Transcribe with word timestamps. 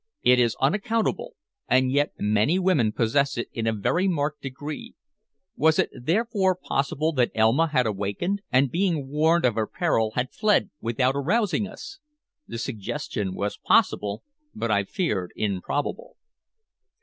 It 0.23 0.39
is 0.39 0.57
unaccountable, 0.59 1.35
and 1.67 1.91
yet 1.91 2.13
many 2.17 2.57
women 2.57 2.91
possess 2.91 3.37
it 3.37 3.49
in 3.53 3.67
a 3.67 3.71
very 3.71 4.07
marked 4.07 4.41
degree. 4.41 4.95
Was 5.55 5.77
it, 5.77 5.91
therefore, 5.93 6.55
possible 6.55 7.13
that 7.13 7.29
Elma 7.35 7.67
had 7.67 7.85
awakened, 7.85 8.41
and 8.51 8.71
being 8.71 9.07
warned 9.09 9.45
of 9.45 9.53
her 9.53 9.67
peril 9.67 10.13
had 10.15 10.33
fled 10.33 10.71
without 10.81 11.13
arousing 11.15 11.67
us? 11.67 11.99
The 12.47 12.57
suggestion 12.57 13.35
was 13.35 13.57
possible, 13.59 14.23
but 14.55 14.71
I 14.71 14.85
feared 14.85 15.33
improbable. 15.35 16.15